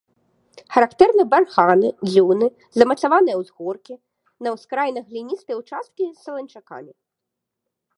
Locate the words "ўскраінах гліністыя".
4.57-5.55